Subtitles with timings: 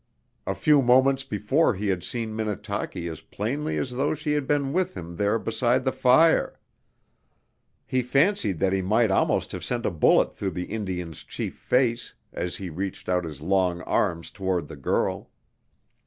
[0.47, 4.73] A few moments before he had seen Minnetaki as plainly as though she had been
[4.73, 6.59] with him there beside the fire;
[7.85, 12.15] he fancied that he might almost have sent a bullet through the Indian's chief face
[12.33, 15.29] as he reached out his long arms toward the girl.